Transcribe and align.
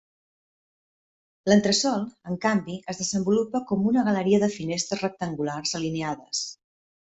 L'entresòl, 1.51 2.07
en 2.31 2.39
canvi, 2.47 2.79
es 2.95 3.03
desenvolupa 3.03 3.63
com 3.73 3.87
una 3.93 4.09
galeria 4.11 4.43
de 4.47 4.53
finestres 4.59 5.07
rectangulars 5.07 5.79
alineades. 5.83 6.45